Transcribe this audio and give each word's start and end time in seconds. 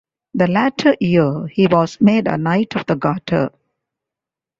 The 0.33 0.47
latter 0.47 0.95
year 0.99 1.45
he 1.45 1.67
was 1.67 2.01
made 2.01 2.27
a 2.27 2.35
Knight 2.35 2.75
of 2.75 2.87
the 2.87 2.95
Garter. 2.95 3.51